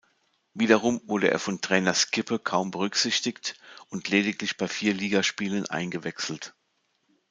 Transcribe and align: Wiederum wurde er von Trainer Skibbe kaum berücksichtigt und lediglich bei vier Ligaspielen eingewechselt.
Wiederum 0.55 0.99
wurde 1.07 1.29
er 1.29 1.37
von 1.37 1.61
Trainer 1.61 1.93
Skibbe 1.93 2.39
kaum 2.39 2.71
berücksichtigt 2.71 3.53
und 3.89 4.09
lediglich 4.09 4.57
bei 4.57 4.67
vier 4.67 4.95
Ligaspielen 4.95 5.67
eingewechselt. 5.69 6.55